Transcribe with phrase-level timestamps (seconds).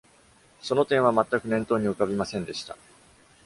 [0.63, 2.75] その点はまったく念頭に浮かびませんでした。